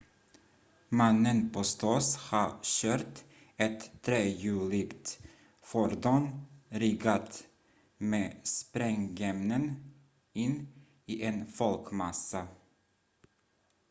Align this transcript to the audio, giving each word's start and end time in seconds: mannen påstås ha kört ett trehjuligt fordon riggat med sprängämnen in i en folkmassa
mannen 0.89 1.49
påstås 1.49 2.15
ha 2.15 2.59
kört 2.61 3.23
ett 3.57 3.91
trehjuligt 4.01 5.19
fordon 5.61 6.45
riggat 6.69 7.43
med 7.97 8.35
sprängämnen 8.43 9.73
in 10.33 10.67
i 11.05 11.23
en 11.25 11.45
folkmassa 11.47 12.47